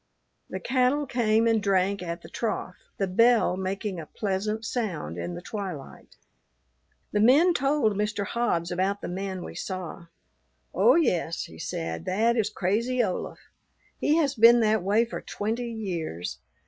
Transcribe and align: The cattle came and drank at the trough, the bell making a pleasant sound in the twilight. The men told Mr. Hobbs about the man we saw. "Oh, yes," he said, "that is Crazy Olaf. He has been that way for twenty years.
The 0.49 0.59
cattle 0.59 1.05
came 1.05 1.45
and 1.45 1.61
drank 1.61 2.01
at 2.01 2.23
the 2.23 2.27
trough, 2.27 2.89
the 2.97 3.05
bell 3.05 3.55
making 3.55 3.99
a 3.99 4.07
pleasant 4.07 4.65
sound 4.65 5.19
in 5.19 5.35
the 5.35 5.43
twilight. 5.43 6.15
The 7.11 7.19
men 7.19 7.53
told 7.53 7.93
Mr. 7.95 8.25
Hobbs 8.25 8.71
about 8.71 9.01
the 9.01 9.07
man 9.07 9.43
we 9.43 9.53
saw. 9.53 10.07
"Oh, 10.73 10.95
yes," 10.95 11.43
he 11.43 11.59
said, 11.59 12.05
"that 12.05 12.35
is 12.35 12.49
Crazy 12.49 13.03
Olaf. 13.03 13.37
He 13.99 14.15
has 14.15 14.33
been 14.33 14.59
that 14.61 14.81
way 14.81 15.05
for 15.05 15.21
twenty 15.21 15.71
years. 15.71 16.39